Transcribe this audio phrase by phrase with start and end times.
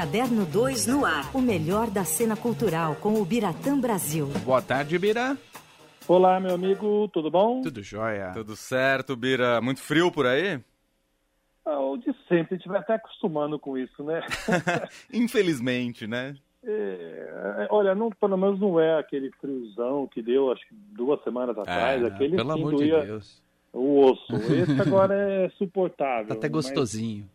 [0.00, 1.30] Caderno 2 no ar.
[1.36, 4.28] O melhor da cena cultural com o Biratã Brasil.
[4.46, 5.36] Boa tarde, Bira.
[6.08, 7.60] Olá, meu amigo, tudo bom?
[7.60, 8.30] Tudo jóia.
[8.32, 9.60] Tudo certo, Bira.
[9.60, 10.58] Muito frio por aí?
[11.66, 14.22] Ah, o de sempre, a gente vai até acostumando com isso, né?
[15.12, 16.34] Infelizmente, né?
[16.64, 21.58] É, olha, não, pelo menos não é aquele friozão que deu, acho que duas semanas
[21.58, 22.02] atrás.
[22.02, 23.42] É, aquele pelo amor de Deus.
[23.70, 24.34] o osso.
[24.34, 26.28] Esse agora é suportável.
[26.28, 27.28] Tá até mas- gostosinho.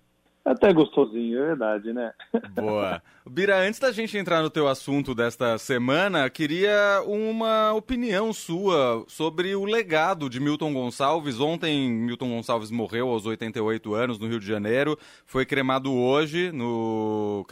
[0.46, 2.14] Até gostosinho, é verdade, né?
[2.54, 3.02] Boa.
[3.28, 9.56] Bira, antes da gente entrar no teu assunto desta semana, queria uma opinião sua sobre
[9.56, 11.40] o legado de Milton Gonçalves.
[11.40, 14.96] Ontem, Milton Gonçalves morreu aos 88 anos no Rio de Janeiro.
[15.26, 17.44] Foi cremado hoje no,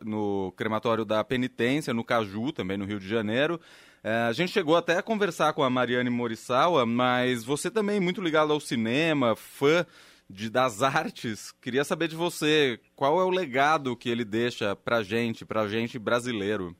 [0.00, 3.60] no crematório da Penitência, no Caju, também no Rio de Janeiro.
[4.04, 8.20] É, a gente chegou até a conversar com a Mariane Morisawa, mas você também muito
[8.20, 9.84] ligado ao cinema, fã
[10.28, 11.52] de, das artes.
[11.52, 15.98] Queria saber de você, qual é o legado que ele deixa pra gente, pra gente
[15.98, 16.76] brasileiro?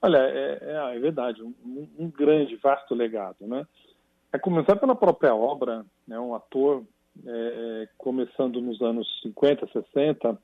[0.00, 1.54] Olha, é, é- é verdade, um,
[1.98, 3.66] um grande, vasto legado, né?
[4.32, 6.18] É começar pela própria obra, né?
[6.18, 6.84] Um ator
[7.26, 10.38] é, começando nos anos 50, 60,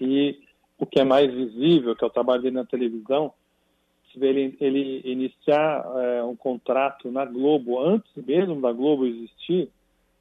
[0.00, 0.40] e
[0.78, 3.32] o que é mais visível, que é o trabalho dele na televisão,
[4.12, 9.70] se ele, ele iniciar é, um contrato na Globo, antes mesmo da Globo existir,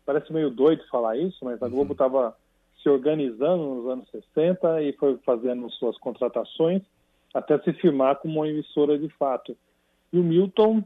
[0.10, 2.36] parece meio doido falar isso, mas a Globo estava
[2.82, 6.82] se organizando nos anos 60 e foi fazendo suas contratações
[7.32, 9.56] até se firmar como uma emissora de fato.
[10.12, 10.84] E o Milton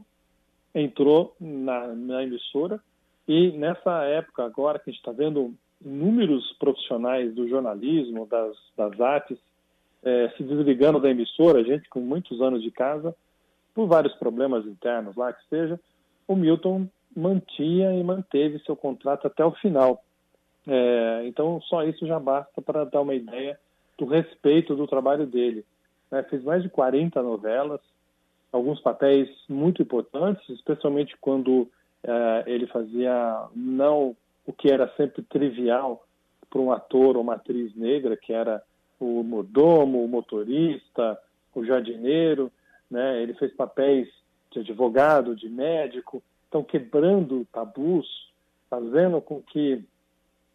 [0.74, 2.78] entrou na, na emissora
[3.26, 9.00] e nessa época agora que a gente está vendo inúmeros profissionais do jornalismo, das, das
[9.00, 9.38] artes,
[10.02, 13.16] eh, se desligando da emissora, gente com muitos anos de casa,
[13.74, 15.80] por vários problemas internos lá que seja,
[16.28, 20.02] o Milton mantinha e manteve seu contrato até o final.
[20.66, 23.58] Eh, então, só isso já basta para dar uma ideia
[23.98, 25.64] do respeito do trabalho dele.
[26.10, 26.22] né?
[26.24, 27.80] Fez mais de 40 novelas,
[28.52, 31.68] alguns papéis muito importantes, especialmente quando
[32.02, 34.16] eh, ele fazia não
[34.46, 36.04] o que era sempre trivial
[36.50, 38.62] para um ator ou uma atriz negra, que era
[39.00, 41.18] o mordomo, o motorista,
[41.54, 42.50] o jardineiro,
[42.90, 43.22] né?
[43.22, 44.08] Ele fez papéis
[44.50, 46.22] de advogado, de médico,
[46.54, 48.06] então quebrando tabus,
[48.70, 49.84] fazendo com que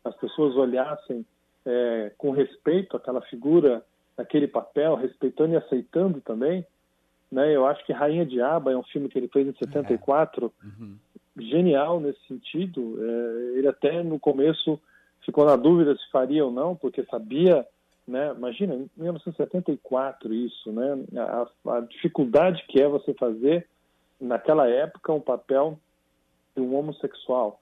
[0.01, 1.25] as pessoas olhassem
[1.65, 3.83] eh, com respeito àquela figura,
[4.17, 6.65] aquele papel, respeitando e aceitando também.
[7.29, 7.53] Né?
[7.53, 10.95] Eu acho que Rainha Diaba é um filme que ele fez em 74, Uhum.
[11.37, 12.97] genial nesse sentido.
[13.03, 14.79] É, ele até no começo
[15.25, 17.67] ficou na dúvida se faria ou não, porque sabia,
[18.07, 18.33] né?
[18.37, 20.97] Imagina, em 1974 isso, né?
[21.17, 23.67] A, a dificuldade que é você fazer
[24.19, 25.77] naquela época um papel
[26.59, 27.62] de um homossexual.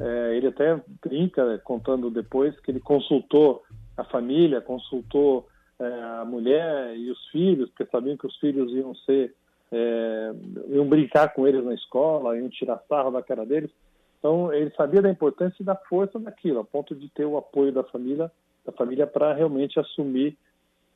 [0.00, 3.62] É, ele até brinca contando depois que ele consultou
[3.96, 5.84] a família, consultou é,
[6.20, 9.34] a mulher e os filhos, porque sabiam que os filhos iam ser
[9.72, 10.32] é,
[10.68, 13.70] iam brincar com eles na escola, iam tirar sarro da cara deles.
[14.18, 17.72] Então ele sabia da importância e da força daquilo, a ponto de ter o apoio
[17.72, 18.30] da família,
[18.64, 20.36] da família para realmente assumir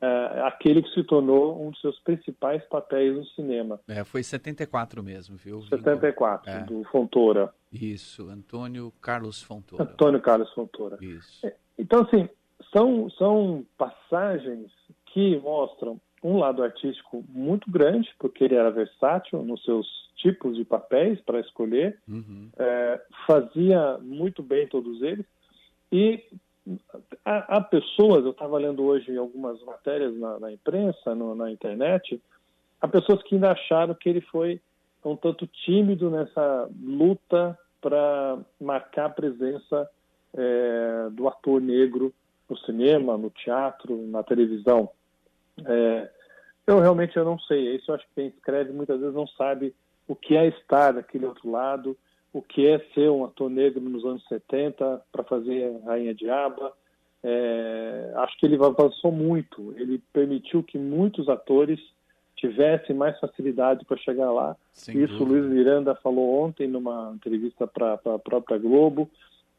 [0.01, 3.81] é, aquele que se tornou um dos seus principais papéis no cinema.
[3.89, 5.63] É, foi 74 mesmo, viu?
[5.63, 6.61] 74 É.
[6.65, 9.85] do Fontoura, Isso, Antônio Carlos Fontoura.
[9.85, 10.99] Antônio Carlos Fontoura.
[11.01, 11.47] Isso.
[11.79, 12.29] Então, assim,
[12.73, 14.71] são, são passagens
[15.07, 19.87] que mostram um lado artístico muito grande, porque ele era versátil nos seus
[20.17, 22.49] tipos de papéis para escolher, Uhum.
[22.59, 25.25] é, fazia muito bem todos eles,
[25.93, 26.25] e
[27.25, 32.21] há, há pessoas, eu estava lendo hoje algumas matérias na, na imprensa, no- na internet,
[32.81, 34.61] há pessoas que ainda acharam que ele foi
[35.05, 39.89] um tanto tímido nessa luta para marcar a presença
[40.37, 42.12] é, do ator negro
[42.49, 44.91] no cinema, no teatro, na televisão.
[45.65, 46.11] É,
[46.67, 47.77] eu realmente eu não sei.
[47.77, 49.75] Isso eu acho que quem escreve muitas vezes não sabe
[50.06, 51.97] o que é estar daquele outro lado,
[52.33, 56.72] o que é ser um ator negro nos anos 70 para fazer Rainha Diaba.
[57.22, 59.75] É, acho que ele avançou muito.
[59.76, 61.81] Ele permitiu que muitos atores
[62.37, 64.56] tivessem mais facilidade para chegar lá.
[64.73, 65.26] Sem Isso o.
[65.26, 69.11] Luiz Miranda falou ontem numa entrevista para a própria Globo.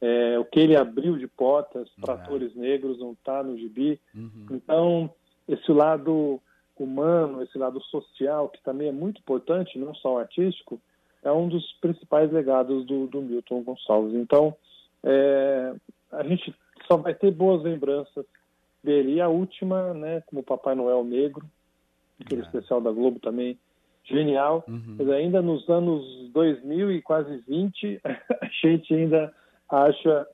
[0.02, 2.18] É, o que ele abriu de portas para É.
[2.18, 4.00] atores negros não está no gibi.
[4.16, 4.46] Uhum.
[4.52, 5.10] Então,
[5.46, 6.40] esse lado
[6.78, 10.80] humano, esse lado social, que também é muito importante, não só o artístico,
[11.24, 14.14] é um dos principais legados do, do Milton Gonçalves.
[14.14, 14.56] Então,
[15.04, 15.74] é,
[16.12, 16.54] a gente
[16.88, 18.26] só vai ter boas lembranças
[18.84, 19.16] dele.
[19.16, 21.46] E a última, né, como Papai Noel Negro,
[22.20, 22.46] aquele É.
[22.46, 23.58] especial da Globo também,
[24.04, 24.64] genial.
[24.68, 24.96] Uhum.
[24.98, 28.02] Mas ainda nos anos 2000 e quase 20,
[28.42, 29.34] a gente ainda
[29.70, 30.28] acha,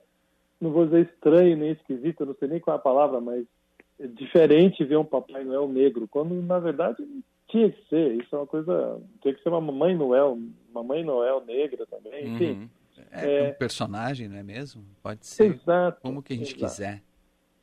[0.60, 3.44] não vou dizer estranho nem esquisito, não sei nem qual é a palavra, mas
[3.98, 7.02] é diferente ver um Papai Noel negro, quando na verdade
[7.48, 8.14] tinha que ser.
[8.14, 9.00] Isso é uma coisa.
[9.22, 10.38] Tinha que ser uma Mamãe Noel,
[10.72, 12.50] Mamãe Noel negra também, enfim.
[12.52, 12.68] Uhum.
[13.12, 14.84] É, é, um personagem, não é mesmo?
[15.02, 16.72] Pode ser exato, como que a gente exato.
[16.72, 17.02] quiser.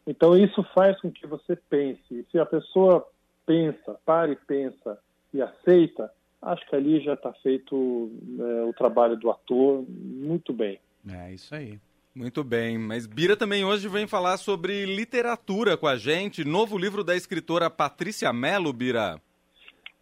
[0.05, 2.25] Então isso faz com que você pense.
[2.31, 3.07] Se a pessoa
[3.45, 4.99] pensa, para e pensa
[5.33, 10.79] e aceita, acho que ali já está feito é, o trabalho do ator muito bem.
[11.09, 11.79] É isso aí.
[12.15, 17.03] Muito bem, mas Bira também hoje vem falar sobre literatura com a gente, novo livro
[17.03, 19.19] da escritora Patrícia Mello, Bira.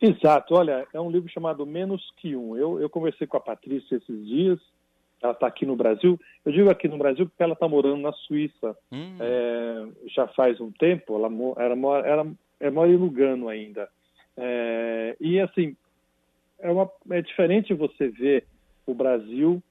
[0.01, 2.57] Exato, olha, é um livro chamado Menos Que Um.
[2.57, 4.59] Eu, eu conversei com a Patrícia esses dias,
[5.21, 6.19] ela está aqui no Brasil.
[6.44, 9.18] Eu digo aqui no Brasil porque ela está morando na Suíça hum.
[9.19, 11.30] é, já faz um tempo, ela,
[11.63, 11.75] era,
[12.07, 12.27] era,
[12.59, 13.88] é, mora em Lugano ainda.
[14.36, 15.75] É, e assim,
[16.59, 18.45] é, uma, é diferente você ver
[18.88, 19.62] o Brasil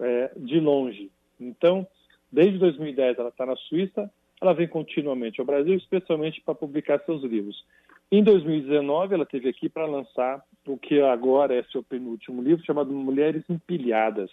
[0.00, 1.08] é, de longe.
[1.38, 1.86] Então,
[2.32, 4.10] desde 2010 ela está na Suíça,
[4.40, 7.64] ela vem continuamente ao Brasil, especialmente para publicar seus livros.
[8.10, 12.92] Em 2019, ela teve aqui para lançar o que agora é seu penúltimo livro, chamado
[12.92, 14.30] Mulheres Empilhadas,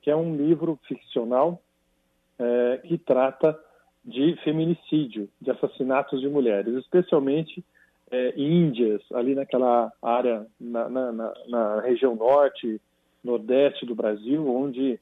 [0.00, 1.60] que é um livro ficcional
[2.38, 3.58] é, que trata
[4.04, 7.64] de feminicídio, de assassinatos de mulheres, especialmente
[8.10, 12.80] é, índias, ali naquela área, na, na, na, na região norte,
[13.22, 14.98] nordeste do Brasil, onde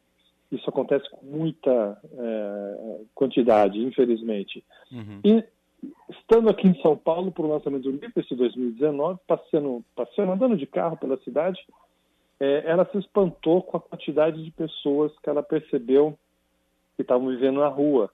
[0.52, 4.64] isso acontece com muita é, quantidade, infelizmente.
[4.90, 5.20] Uhum.
[5.24, 5.44] E
[6.08, 10.56] estando aqui em São Paulo para o lançamento do livro, esse 2019, passeando, passeando, andando
[10.56, 11.58] de carro pela cidade,
[12.38, 16.18] é, ela se espantou com a quantidade de pessoas que ela percebeu
[16.96, 18.10] que estavam vivendo na rua.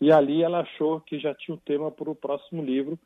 [0.00, 2.98] E ali ela achou que já tinha o tema para o próximo livro.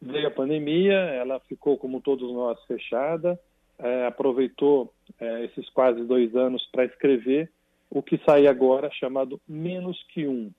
[0.00, 3.38] Veio a pandemia, ela ficou, como todos nós, fechada,
[3.78, 7.50] é, aproveitou é, esses quase dois anos para escrever
[7.90, 10.50] o que sai agora chamado Menos que Um.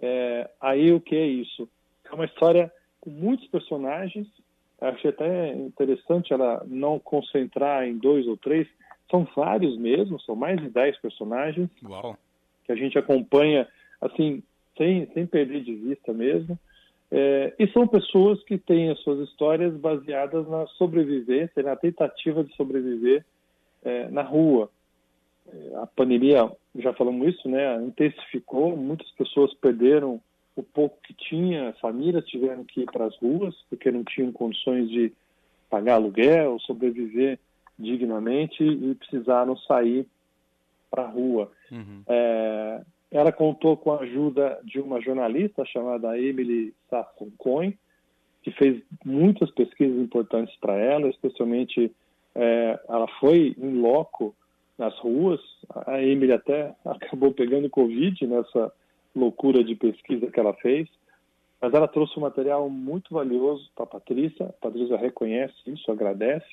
[0.00, 1.68] É, aí o que é isso?
[2.10, 4.26] É uma história com muitos personagens.
[4.80, 8.68] Achei até interessante ela não concentrar em dois ou três.
[9.10, 12.16] São vários mesmo, são mais de dez personagens Uau.
[12.64, 13.68] que a gente acompanha
[14.00, 14.42] assim
[14.76, 16.58] sem, sem perder de vista mesmo.
[17.10, 22.52] É, e são pessoas que têm as suas histórias baseadas na sobrevivência, na tentativa de
[22.56, 23.24] sobreviver
[23.84, 24.68] é, na rua
[25.76, 30.20] a pandemia, já falamos isso, né, intensificou, muitas pessoas perderam
[30.56, 34.88] o pouco que tinha, famílias tiveram que ir para as ruas porque não tinham condições
[34.88, 35.12] de
[35.68, 37.38] pagar aluguel, sobreviver
[37.78, 40.06] dignamente e precisaram sair
[40.90, 41.52] para a rua.
[41.70, 42.02] Uhum.
[42.08, 42.80] É,
[43.10, 47.76] ela contou com a ajuda de uma jornalista chamada Emily Sasson Cohen,
[48.42, 51.92] que fez muitas pesquisas importantes para ela, especialmente
[52.34, 54.34] é, ela foi em loco
[54.78, 55.40] nas ruas.
[55.86, 58.72] A Emily até acabou pegando Covid nessa
[59.16, 60.88] loucura de pesquisa que ela fez.
[61.60, 64.46] Mas ela trouxe um material muito valioso para a Patrícia.
[64.46, 66.46] A Patrícia reconhece isso, agradece.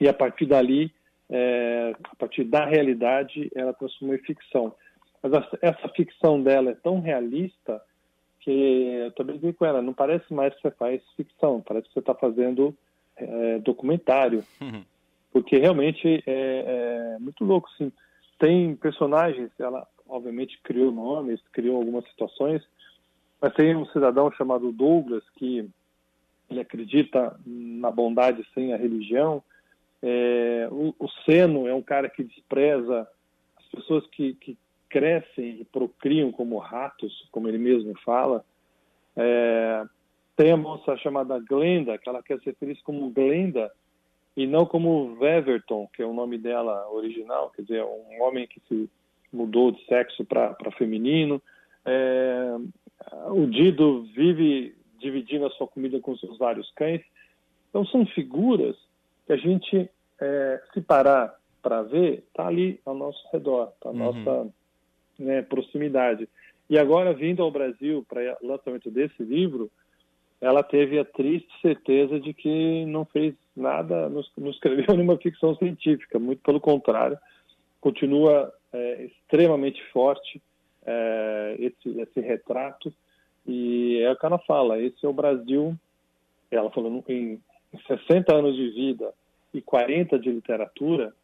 [0.00, 0.92] E a partir dali,
[1.28, 4.74] é, a partir da realidade, ela transformou em ficção.
[5.22, 7.82] Mas essa ficção dela é tão realista
[8.40, 11.94] que eu também digo com ela, não parece mais que você faz ficção, parece que
[11.94, 12.74] você está fazendo
[13.16, 14.42] é, documentário.
[14.60, 14.82] Uhum
[15.32, 17.92] porque realmente é, é muito louco, sim.
[18.38, 22.62] Tem personagens, ela obviamente criou nomes, criou algumas situações,
[23.40, 25.68] mas tem um cidadão chamado Douglas que
[26.50, 29.42] ele acredita na bondade sem a religião.
[30.02, 33.06] É, o, o Seno é um cara que despreza
[33.56, 34.56] as pessoas que, que
[34.88, 38.44] crescem e procriam como ratos, como ele mesmo fala.
[39.16, 39.84] É,
[40.36, 43.70] tem a moça chamada Glenda, que ela quer ser feliz como Glenda,
[44.36, 48.60] e não como Weverton, que é o nome dela original, quer dizer, um homem que
[48.68, 48.88] se
[49.32, 51.40] mudou de sexo para feminino.
[51.84, 52.56] É,
[53.30, 57.02] o Dido vive dividindo a sua comida com seus vários cães.
[57.70, 58.76] Então são figuras
[59.26, 59.88] que a gente,
[60.20, 63.98] é, se parar para ver, está ali ao nosso redor, está à uhum.
[63.98, 64.54] nossa
[65.18, 66.28] né, proximidade.
[66.70, 69.70] E agora, vindo ao Brasil para o lançamento desse livro,
[70.40, 75.54] ela teve a triste certeza de que não fez nada, não, não escreveu nenhuma ficção
[75.56, 77.18] científica, muito pelo contrário,
[77.80, 80.40] continua é, extremamente forte
[80.86, 82.92] é, esse, esse retrato,
[83.46, 85.74] e é o que ela fala, esse é o Brasil,
[86.50, 87.40] ela falou, em,
[87.72, 89.12] em 60 anos de vida
[89.52, 91.14] e 40 de literatura,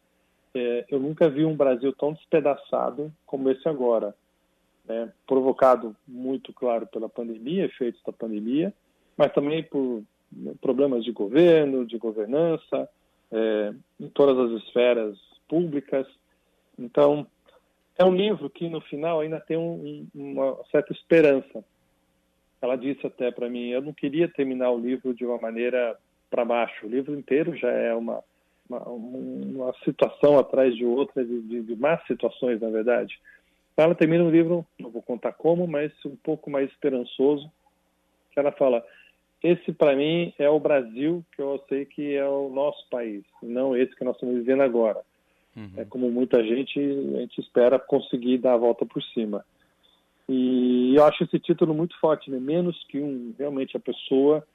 [0.53, 4.15] é, eu nunca vi um Brasil tão despedaçado como esse agora,
[4.85, 5.11] né?
[5.27, 8.73] provocado muito claro pela pandemia, efeitos da pandemia,
[9.17, 10.03] mas também por
[10.61, 12.89] problemas de governo, de governança,
[13.31, 16.07] é, em todas as esferas públicas.
[16.77, 17.27] Então,
[17.97, 21.63] é um livro que no final ainda tem um, uma certa esperança.
[22.61, 25.97] ela disse até para mim, eu não queria terminar o livro de uma maneira
[26.29, 26.85] para baixo.
[26.85, 28.23] O livro inteiro já é uma,
[28.69, 33.17] uma, uma situação atrás de outra, de, de, de más situações, na verdade.
[33.77, 37.51] Ela termina o livro, não vou contar como, mas um pouco mais esperançoso,
[38.31, 38.85] que ela fala,
[39.43, 43.75] esse para mim é o Brasil que eu sei que é o nosso país, não
[43.75, 45.01] esse que nós estamos vivendo agora.
[45.55, 45.71] Uhum.
[45.77, 49.45] É como muita gente, a gente espera conseguir dar a volta por cima.
[50.27, 52.39] E eu acho esse título muito forte, né?
[52.39, 54.45] Menos que um, realmente a pessoa,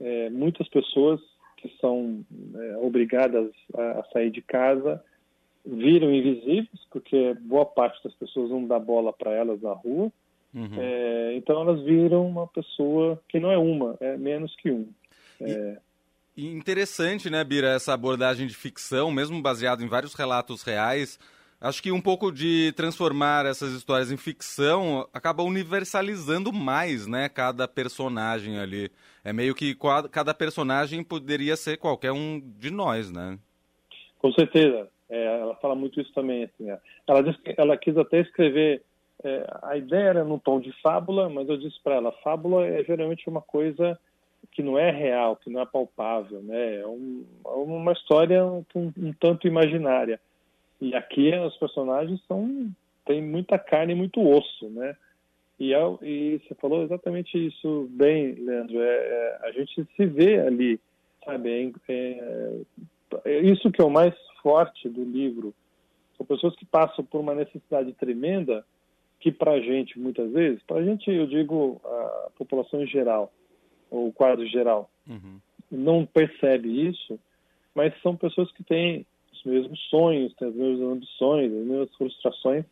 [0.00, 1.20] é, muitas pessoas
[1.56, 2.24] que são
[2.56, 5.02] é, obrigadas a, a, sair de casa
[5.64, 10.12] viram invisíveis, porque boa parte das pessoas não dá bola para elas na rua.
[10.52, 10.68] Uhum.
[10.78, 14.88] É, então elas viram uma pessoa que não é uma, é menos que um.
[15.40, 15.78] É...
[16.36, 21.18] Interessante, né, Bira, essa abordagem de ficção, mesmo baseado em vários relatos reais.
[21.60, 27.68] Acho que um pouco de transformar essas histórias em ficção acaba universalizando mais, né, cada
[27.68, 28.90] personagem ali.
[29.24, 29.76] É meio que
[30.10, 33.38] cada personagem poderia ser qualquer um de nós, né?
[34.18, 34.88] Com certeza.
[35.08, 36.44] É, ela fala muito isso também.
[36.44, 36.78] Assim, é.
[37.06, 38.82] ela, ela quis até escrever.
[39.22, 42.82] É, a ideia era num tom de fábula, mas eu disse para ela: fábula é
[42.84, 43.98] geralmente uma coisa
[44.54, 46.76] que não é real, que não é palpável, né?
[46.76, 50.20] É um, é uma história um, um, tanto imaginária.
[50.80, 52.70] E aqui os personagens são
[53.04, 54.96] tem muita carne e muito osso, né?
[55.58, 58.80] E, e você falou exatamente isso bem, Leandro.
[58.80, 60.80] É, é, a gente se vê ali,
[61.24, 61.72] sabe?
[61.88, 62.54] É,
[63.24, 65.52] é, isso que é o mais forte do livro.
[66.16, 68.64] São pessoas que passam por uma necessidade tremenda
[69.18, 73.32] que para a gente, muitas vezes, para a gente, eu digo, a população em geral,
[73.94, 75.38] o quadro geral, uhum.
[75.70, 77.18] não percebe isso,
[77.74, 82.64] mas são pessoas que têm os mesmos sonhos, têm as mesmas ambições, as mesmas frustrações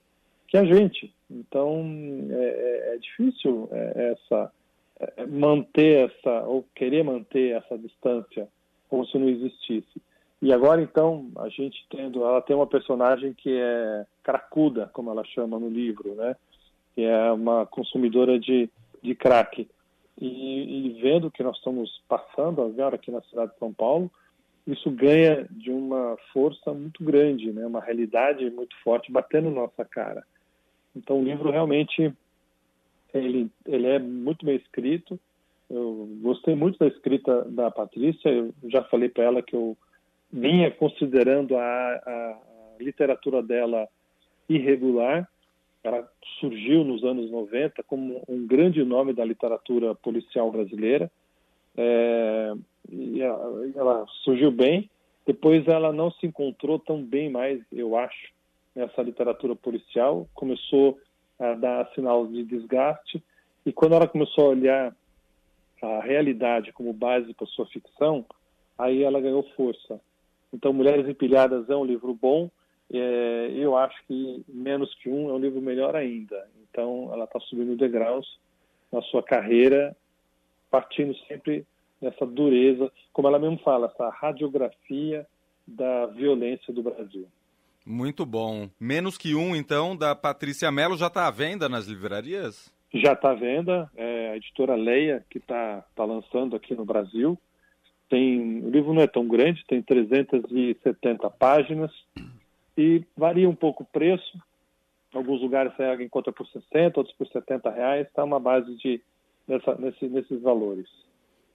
[0.48, 1.12] que a gente.
[1.30, 1.82] Então,
[2.30, 4.52] é, é, é difícil é, essa
[5.00, 8.46] é, manter essa, ou querer manter essa distância
[8.88, 10.00] como se não existisse.
[10.42, 15.24] E agora, então, a gente tendo, ela tem uma personagem que é cracuda, como ela
[15.24, 16.36] chama no livro, né?
[16.94, 18.68] Que é uma consumidora de,
[19.00, 19.66] de crack.
[20.24, 24.08] E, e vendo o que nós estamos passando agora aqui na cidade de São Paulo,
[24.64, 27.66] isso ganha de uma força muito grande, né?
[27.66, 30.22] Uma realidade muito forte batendo nossa cara.
[30.94, 32.14] Então, o livro realmente
[33.12, 35.18] ele, ele é muito bem escrito.
[35.68, 38.28] Eu gostei muito da escrita da Patrícia.
[38.28, 39.76] Eu já falei para ela que eu
[40.32, 42.38] vinha considerando a, a,
[42.78, 43.88] literatura dela
[44.48, 45.28] irregular.
[45.84, 46.08] Ela
[46.38, 51.10] surgiu nos anos 90 como um grande nome da literatura policial brasileira.
[51.76, 52.52] É,
[52.90, 54.88] e ela, surgiu bem.
[55.26, 58.32] Depois ela não se encontrou tão bem mais, eu acho,
[58.74, 60.28] nessa literatura policial.
[60.34, 60.98] Começou
[61.38, 63.22] a dar sinal de desgaste.
[63.64, 64.96] E quando ela começou a olhar
[65.82, 68.24] a realidade como base para sua ficção,
[68.78, 70.00] aí ela ganhou força.
[70.52, 72.50] Então, Mulheres Empilhadas é um livro bom.
[72.92, 76.46] É, eu acho que Menos que Um é um livro melhor ainda.
[76.70, 78.38] Então, ela está subindo degraus
[78.92, 79.96] na sua carreira,
[80.70, 81.64] partindo sempre
[82.00, 85.26] nessa dureza, como ela mesmo fala, essa radiografia
[85.66, 87.26] da violência do Brasil.
[87.86, 88.68] Muito bom.
[88.78, 92.72] Menos que um, então, da Patrícia Mello, já está à venda nas livrarias?
[92.92, 93.90] Já está à venda.
[93.96, 97.38] É a editora Leia que está tá lançando aqui no Brasil.
[98.08, 101.90] Tem, o livro não é tão grande, tem 370 páginas
[102.82, 104.38] e varia um pouco o preço.
[105.14, 108.06] Alguns lugares você encontra por 60, outros por 70 reais.
[108.06, 109.00] Está uma base de,
[109.46, 110.88] nessa, nesse, nesses valores.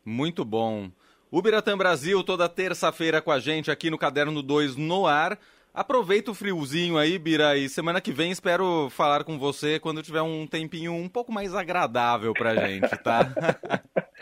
[0.05, 0.89] Muito bom.
[1.29, 5.37] Ubiratã Brasil, toda terça-feira com a gente aqui no Caderno 2 no ar.
[5.73, 10.21] Aproveita o friozinho aí, Bira, e semana que vem espero falar com você quando tiver
[10.21, 13.29] um tempinho um pouco mais agradável pra gente, tá?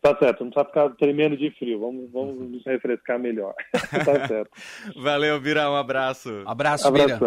[0.00, 1.80] Tá certo, não precisa ficar tremendo de frio.
[1.80, 3.54] Vamos, vamos nos refrescar melhor.
[4.04, 4.50] tá certo.
[4.96, 5.70] Valeu, Bira.
[5.70, 6.42] Um abraço.
[6.46, 7.18] Abraço, Bira.